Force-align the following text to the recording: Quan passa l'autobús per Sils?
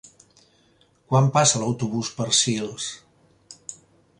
Quan 1.11 1.27
passa 1.35 1.61
l'autobús 1.63 2.09
per 2.21 2.27
Sils? 2.39 2.89